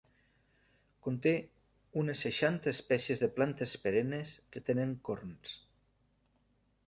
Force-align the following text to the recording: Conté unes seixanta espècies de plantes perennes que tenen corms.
Conté 1.07 1.33
unes 2.03 2.23
seixanta 2.25 2.73
espècies 2.77 3.21
de 3.25 3.29
plantes 3.35 3.77
perennes 3.85 4.31
que 4.55 4.65
tenen 4.71 4.95
corms. 5.11 5.55